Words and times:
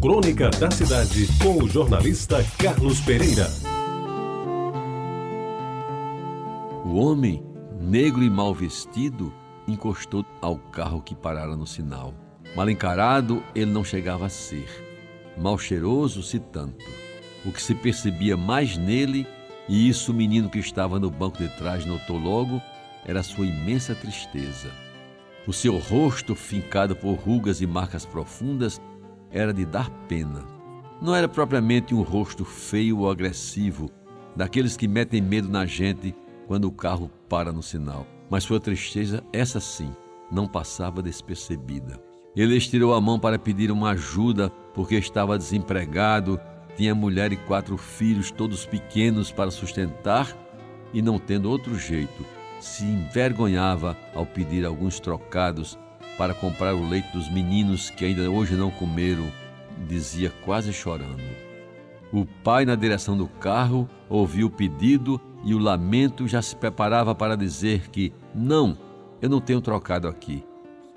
Crônica 0.00 0.48
da 0.48 0.70
Cidade, 0.70 1.28
com 1.42 1.62
o 1.62 1.68
jornalista 1.68 2.42
Carlos 2.56 3.00
Pereira. 3.00 3.46
O 6.86 6.94
homem, 6.94 7.44
negro 7.78 8.22
e 8.22 8.30
mal 8.30 8.54
vestido, 8.54 9.30
encostou 9.68 10.24
ao 10.40 10.56
carro 10.56 11.02
que 11.02 11.14
parara 11.14 11.54
no 11.54 11.66
sinal. 11.66 12.14
Mal 12.56 12.70
encarado, 12.70 13.42
ele 13.54 13.70
não 13.70 13.84
chegava 13.84 14.24
a 14.24 14.30
ser. 14.30 14.66
Mal 15.36 15.58
cheiroso, 15.58 16.22
se 16.22 16.38
tanto. 16.38 16.86
O 17.44 17.52
que 17.52 17.60
se 17.60 17.74
percebia 17.74 18.38
mais 18.38 18.78
nele, 18.78 19.26
e 19.68 19.86
isso 19.86 20.12
o 20.12 20.14
menino 20.14 20.48
que 20.48 20.58
estava 20.58 20.98
no 20.98 21.10
banco 21.10 21.36
de 21.36 21.48
trás 21.58 21.84
notou 21.84 22.16
logo, 22.16 22.58
era 23.04 23.22
sua 23.22 23.44
imensa 23.44 23.94
tristeza. 23.94 24.70
O 25.46 25.52
seu 25.52 25.76
rosto, 25.76 26.34
fincado 26.34 26.96
por 26.96 27.16
rugas 27.16 27.60
e 27.60 27.66
marcas 27.66 28.06
profundas, 28.06 28.80
era 29.30 29.52
de 29.52 29.64
dar 29.64 29.90
pena. 30.08 30.44
Não 31.00 31.14
era 31.14 31.28
propriamente 31.28 31.94
um 31.94 32.02
rosto 32.02 32.44
feio 32.44 32.98
ou 32.98 33.10
agressivo, 33.10 33.90
daqueles 34.36 34.76
que 34.76 34.86
metem 34.86 35.20
medo 35.20 35.48
na 35.48 35.64
gente 35.64 36.14
quando 36.46 36.66
o 36.66 36.72
carro 36.72 37.10
para 37.28 37.52
no 37.52 37.62
sinal. 37.62 38.06
Mas 38.28 38.44
sua 38.44 38.60
tristeza, 38.60 39.22
essa 39.32 39.60
sim, 39.60 39.90
não 40.30 40.46
passava 40.46 41.02
despercebida. 41.02 42.00
Ele 42.36 42.56
estirou 42.56 42.94
a 42.94 43.00
mão 43.00 43.18
para 43.18 43.38
pedir 43.38 43.70
uma 43.70 43.90
ajuda 43.90 44.50
porque 44.72 44.94
estava 44.96 45.36
desempregado, 45.36 46.40
tinha 46.76 46.94
mulher 46.94 47.32
e 47.32 47.36
quatro 47.36 47.76
filhos, 47.76 48.30
todos 48.30 48.64
pequenos 48.64 49.32
para 49.32 49.50
sustentar 49.50 50.36
e 50.92 51.02
não 51.02 51.18
tendo 51.18 51.50
outro 51.50 51.76
jeito, 51.78 52.24
se 52.60 52.84
envergonhava 52.84 53.96
ao 54.14 54.24
pedir 54.24 54.64
alguns 54.64 55.00
trocados 55.00 55.78
para 56.16 56.34
comprar 56.34 56.74
o 56.74 56.88
leite 56.88 57.12
dos 57.12 57.28
meninos 57.30 57.90
que 57.90 58.04
ainda 58.04 58.30
hoje 58.30 58.54
não 58.54 58.70
comeram, 58.70 59.30
dizia 59.86 60.32
quase 60.44 60.72
chorando. 60.72 61.22
O 62.12 62.26
pai, 62.26 62.64
na 62.64 62.74
direção 62.74 63.16
do 63.16 63.28
carro, 63.28 63.88
ouviu 64.08 64.48
o 64.48 64.50
pedido 64.50 65.20
e 65.44 65.54
o 65.54 65.58
lamento 65.58 66.26
já 66.26 66.42
se 66.42 66.56
preparava 66.56 67.14
para 67.14 67.36
dizer 67.36 67.88
que 67.88 68.12
não, 68.34 68.76
eu 69.22 69.28
não 69.28 69.40
tenho 69.40 69.60
trocado 69.60 70.08
aqui. 70.08 70.44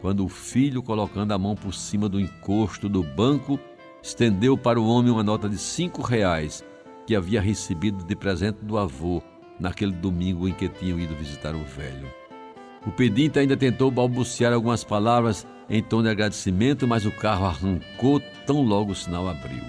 Quando 0.00 0.24
o 0.24 0.28
filho, 0.28 0.82
colocando 0.82 1.32
a 1.32 1.38
mão 1.38 1.54
por 1.54 1.72
cima 1.72 2.08
do 2.08 2.18
encosto 2.18 2.88
do 2.88 3.02
banco, 3.02 3.60
estendeu 4.02 4.58
para 4.58 4.80
o 4.80 4.88
homem 4.88 5.12
uma 5.12 5.22
nota 5.22 5.48
de 5.48 5.58
cinco 5.58 6.02
reais 6.02 6.64
que 7.06 7.14
havia 7.14 7.40
recebido 7.40 8.04
de 8.04 8.16
presente 8.16 8.64
do 8.64 8.78
avô 8.78 9.22
naquele 9.60 9.92
domingo 9.92 10.48
em 10.48 10.52
que 10.52 10.68
tinham 10.68 10.98
ido 10.98 11.14
visitar 11.14 11.54
o 11.54 11.62
velho. 11.62 12.21
O 12.86 12.90
pedinte 12.90 13.38
ainda 13.38 13.56
tentou 13.56 13.90
balbuciar 13.90 14.52
algumas 14.52 14.82
palavras 14.82 15.46
em 15.70 15.82
tom 15.82 16.02
de 16.02 16.08
agradecimento, 16.08 16.86
mas 16.86 17.06
o 17.06 17.12
carro 17.12 17.46
arrancou 17.46 18.20
tão 18.44 18.62
logo 18.62 18.92
o 18.92 18.94
sinal 18.94 19.28
abriu. 19.28 19.62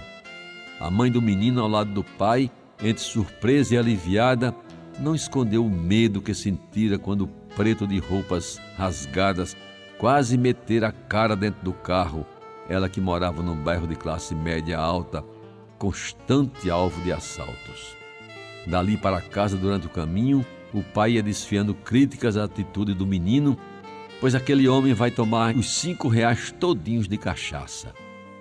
A 0.80 0.90
mãe 0.90 1.12
do 1.12 1.22
menino 1.22 1.62
ao 1.62 1.68
lado 1.68 1.92
do 1.92 2.04
pai, 2.04 2.50
entre 2.82 3.04
surpresa 3.04 3.76
e 3.76 3.78
aliviada, 3.78 4.54
não 5.00 5.16
escondeu 5.16 5.66
o 5.66 5.70
medo 5.70 6.22
que 6.22 6.34
sentira 6.34 6.98
quando 6.98 7.22
o 7.22 7.28
preto 7.56 7.88
de 7.88 8.00
roupas 8.00 8.60
rasgadas 8.78 9.56
quase 9.98 10.38
metera 10.38 10.90
a 10.90 10.92
cara 10.92 11.36
dentro 11.36 11.64
do 11.64 11.72
carro, 11.72 12.26
ela 12.68 12.90
que 12.90 13.00
morava 13.00 13.42
num 13.42 13.56
bairro 13.56 13.88
de 13.88 13.96
classe 13.96 14.36
média 14.36 14.78
alta, 14.78 15.24
constante 15.78 16.70
alvo 16.70 17.02
de 17.02 17.14
assaltos. 17.14 17.96
Dali 18.66 18.98
para 18.98 19.22
casa 19.22 19.56
durante 19.56 19.88
o 19.88 19.90
caminho, 19.90 20.46
o 20.78 20.84
pai 20.84 21.14
ia 21.14 21.24
desfiando 21.24 21.74
críticas 21.74 22.38
à 22.38 22.44
atitude 22.46 22.94
do 22.94 23.06
menino, 23.06 23.58
pois 24.20 24.36
aquele 24.36 24.68
homem 24.68 24.94
vai 24.94 25.12
tomar 25.12 25.56
os 25.56 25.70
cinco 25.70 26.08
reais 26.08 26.54
todinhos 26.60 27.08
de 27.08 27.18
cachaça. 27.18 27.94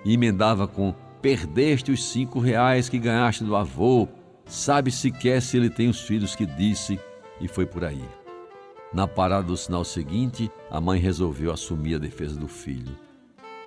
E 0.05 0.13
emendava 0.13 0.67
com: 0.67 0.93
Perdeste 1.21 1.91
os 1.91 2.03
cinco 2.11 2.39
reais 2.39 2.89
que 2.89 2.99
ganhaste 2.99 3.43
do 3.43 3.55
avô, 3.55 4.07
sabe 4.45 4.91
sequer 4.91 5.41
se 5.41 5.57
ele 5.57 5.69
tem 5.69 5.89
os 5.89 6.01
filhos 6.01 6.35
que 6.35 6.45
disse, 6.45 6.99
e 7.39 7.47
foi 7.47 7.65
por 7.65 7.83
aí. 7.83 8.03
Na 8.93 9.07
parada 9.07 9.47
do 9.47 9.57
sinal 9.57 9.83
seguinte, 9.83 10.51
a 10.69 10.79
mãe 10.79 10.99
resolveu 10.99 11.51
assumir 11.51 11.95
a 11.95 11.99
defesa 11.99 12.39
do 12.39 12.47
filho. 12.47 12.95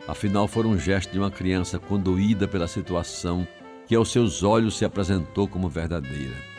Afinal, 0.07 0.47
foi 0.47 0.65
um 0.65 0.79
gesto 0.79 1.11
de 1.11 1.19
uma 1.19 1.31
criança 1.31 1.79
condoída 1.81 2.47
pela 2.47 2.69
situação 2.69 3.47
que 3.87 3.95
aos 3.95 4.11
seus 4.11 4.43
olhos 4.43 4.77
se 4.77 4.85
apresentou 4.85 5.49
como 5.49 5.69
verdadeira. 5.69 6.56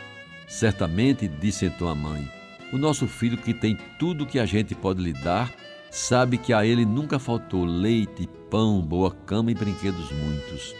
Certamente, 0.48 1.28
disse 1.28 1.66
então 1.66 1.88
a 1.88 1.94
mãe, 1.94 2.26
o 2.72 2.78
nosso 2.78 3.06
filho 3.06 3.36
que 3.36 3.52
tem 3.52 3.78
tudo 3.98 4.26
que 4.26 4.38
a 4.38 4.46
gente 4.46 4.74
pode 4.74 5.02
lhe 5.02 5.12
dar, 5.12 5.52
sabe 5.90 6.38
que 6.38 6.52
a 6.52 6.64
ele 6.64 6.86
nunca 6.86 7.18
faltou 7.18 7.64
leite, 7.64 8.28
pão, 8.50 8.80
boa 8.80 9.10
cama 9.10 9.50
e 9.50 9.54
brinquedos 9.54 10.10
muitos. 10.10 10.74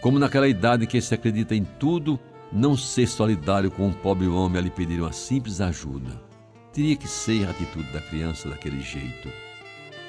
Como 0.00 0.18
naquela 0.18 0.48
idade 0.48 0.86
que 0.86 1.00
se 1.00 1.14
acredita 1.14 1.54
em 1.54 1.64
tudo, 1.64 2.18
não 2.52 2.76
ser 2.76 3.06
solidário 3.06 3.70
com 3.70 3.86
um 3.86 3.92
pobre 3.92 4.26
homem 4.26 4.58
a 4.58 4.62
lhe 4.62 4.70
pedir 4.70 5.00
uma 5.00 5.12
simples 5.12 5.60
ajuda. 5.60 6.20
Teria 6.72 6.96
que 6.96 7.06
ser 7.06 7.46
a 7.46 7.50
atitude 7.50 7.90
da 7.92 8.00
criança 8.00 8.48
daquele 8.48 8.80
jeito. 8.80 9.28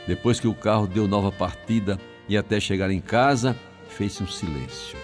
Depois 0.08 0.40
que 0.40 0.48
o 0.48 0.54
carro 0.54 0.88
deu 0.88 1.08
nova 1.08 1.32
partida 1.32 2.00
e 2.28 2.36
até 2.36 2.60
chegar 2.60 2.90
em 2.90 3.00
casa, 3.00 3.56
fez-se 3.88 4.24
um 4.24 4.28
silêncio. 4.28 4.98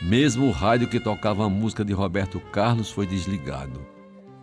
Mesmo 0.00 0.46
o 0.46 0.50
rádio 0.50 0.88
que 0.88 1.00
tocava 1.00 1.46
a 1.46 1.48
música 1.48 1.84
de 1.84 1.92
Roberto 1.92 2.38
Carlos 2.38 2.90
foi 2.90 3.06
desligado. 3.06 3.80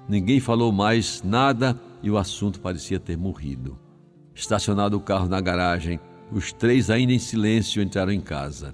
Ninguém 0.10 0.40
falou 0.40 0.72
mais 0.72 1.22
nada 1.24 1.80
e 2.02 2.10
o 2.10 2.18
assunto 2.18 2.60
parecia 2.60 3.00
ter 3.00 3.18
morrido. 3.18 3.78
Estacionado 4.34 4.98
o 4.98 5.02
carro 5.02 5.30
na 5.30 5.40
garagem, 5.40 6.00
os 6.32 6.52
três, 6.52 6.90
ainda 6.90 7.14
em 7.14 7.20
silêncio, 7.20 7.84
entraram 7.84 8.12
em 8.12 8.20
casa, 8.20 8.74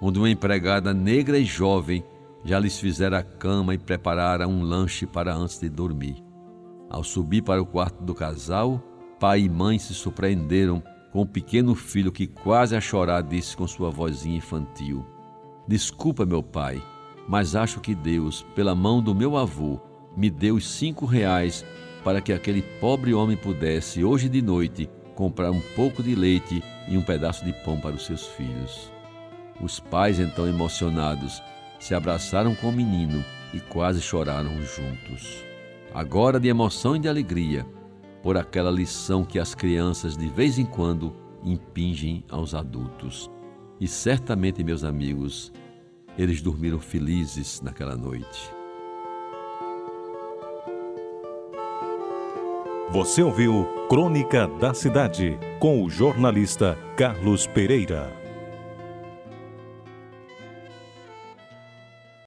onde 0.00 0.18
uma 0.18 0.28
empregada 0.28 0.92
negra 0.92 1.38
e 1.38 1.44
jovem 1.44 2.04
já 2.44 2.58
lhes 2.58 2.78
fizera 2.78 3.18
a 3.18 3.22
cama 3.22 3.74
e 3.74 3.78
preparara 3.78 4.48
um 4.48 4.62
lanche 4.62 5.06
para 5.06 5.34
antes 5.34 5.60
de 5.60 5.68
dormir. 5.68 6.22
Ao 6.90 7.04
subir 7.04 7.42
para 7.42 7.62
o 7.62 7.66
quarto 7.66 8.02
do 8.02 8.14
casal, 8.14 8.82
pai 9.20 9.42
e 9.42 9.48
mãe 9.48 9.78
se 9.78 9.94
surpreenderam 9.94 10.82
com 11.12 11.22
o 11.22 11.26
pequeno 11.26 11.74
filho 11.74 12.10
que 12.10 12.26
quase 12.26 12.76
a 12.76 12.80
chorar 12.80 13.22
disse 13.22 13.56
com 13.56 13.66
sua 13.66 13.90
vozinha 13.90 14.36
infantil: 14.36 15.06
Desculpa, 15.68 16.24
meu 16.24 16.42
pai, 16.42 16.80
mas 17.26 17.56
acho 17.56 17.80
que 17.80 17.94
Deus, 17.94 18.46
pela 18.54 18.74
mão 18.74 19.02
do 19.02 19.14
meu 19.14 19.36
avô, 19.36 19.80
me 20.16 20.30
deu 20.30 20.60
cinco 20.60 21.04
reais 21.04 21.64
para 22.04 22.20
que 22.20 22.32
aquele 22.32 22.62
pobre 22.62 23.12
homem 23.12 23.36
pudesse, 23.36 24.04
hoje 24.04 24.28
de 24.28 24.40
noite, 24.40 24.88
comprar 25.16 25.50
um 25.50 25.60
pouco 25.74 26.04
de 26.04 26.14
leite 26.14 26.62
e 26.88 26.96
um 26.96 27.02
pedaço 27.02 27.44
de 27.44 27.52
pão 27.64 27.80
para 27.80 27.96
os 27.96 28.06
seus 28.06 28.26
filhos. 28.26 28.92
Os 29.60 29.80
pais, 29.80 30.20
então 30.20 30.46
emocionados, 30.46 31.42
se 31.80 31.94
abraçaram 31.94 32.54
com 32.54 32.68
o 32.68 32.72
menino 32.72 33.24
e 33.52 33.58
quase 33.58 34.00
choraram 34.00 34.62
juntos. 34.62 35.44
Agora 35.92 36.38
de 36.38 36.46
emoção 36.46 36.94
e 36.94 37.00
de 37.00 37.08
alegria, 37.08 37.66
por 38.22 38.36
aquela 38.36 38.70
lição 38.70 39.24
que 39.24 39.38
as 39.38 39.54
crianças 39.54 40.16
de 40.16 40.28
vez 40.28 40.58
em 40.58 40.64
quando 40.64 41.12
impingem 41.42 42.24
aos 42.30 42.54
adultos. 42.54 43.30
E 43.80 43.86
certamente, 43.86 44.64
meus 44.64 44.84
amigos, 44.84 45.52
eles 46.16 46.40
dormiram 46.40 46.80
felizes 46.80 47.60
naquela 47.60 47.96
noite. 47.96 48.50
Você 52.90 53.22
ouviu 53.22 53.66
Crônica 53.88 54.48
da 54.60 54.72
Cidade 54.72 55.38
com 55.58 55.84
o 55.84 55.90
jornalista 55.90 56.78
Carlos 56.96 57.46
Pereira. 57.46 58.25